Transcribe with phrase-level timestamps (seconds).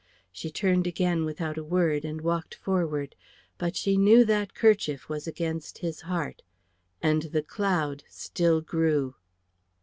[0.31, 3.15] She turned again without a word, and walked forward.
[3.59, 6.41] But she knew that kerchief was against his heart,
[7.03, 9.13] and the cloud still grew.